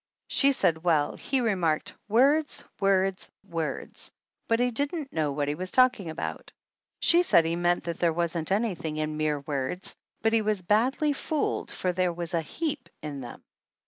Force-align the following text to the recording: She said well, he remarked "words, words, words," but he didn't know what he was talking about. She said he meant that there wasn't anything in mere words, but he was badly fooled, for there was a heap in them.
She 0.29 0.51
said 0.51 0.83
well, 0.83 1.15
he 1.15 1.41
remarked 1.41 1.95
"words, 2.07 2.63
words, 2.79 3.29
words," 3.47 4.09
but 4.47 4.59
he 4.59 4.71
didn't 4.71 5.13
know 5.13 5.31
what 5.31 5.47
he 5.47 5.53
was 5.53 5.69
talking 5.69 6.09
about. 6.09 6.51
She 7.01 7.21
said 7.21 7.45
he 7.45 7.55
meant 7.55 7.83
that 7.83 7.99
there 7.99 8.11
wasn't 8.11 8.51
anything 8.51 8.97
in 8.97 9.15
mere 9.15 9.41
words, 9.41 9.95
but 10.23 10.33
he 10.33 10.41
was 10.41 10.63
badly 10.63 11.13
fooled, 11.13 11.69
for 11.69 11.91
there 11.91 12.11
was 12.13 12.33
a 12.33 12.41
heap 12.41 12.89
in 13.03 13.21
them. 13.21 13.43